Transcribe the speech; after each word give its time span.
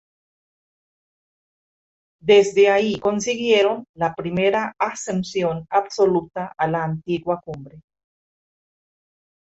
Desde 2.23 2.71
ahí 2.71 2.99
consiguieron 2.99 3.85
la 3.93 4.15
primera 4.15 4.73
ascensión 4.79 5.67
absoluta 5.69 6.53
a 6.57 6.67
la 6.67 6.85
antigua 6.85 7.39
cumbre. 7.45 7.79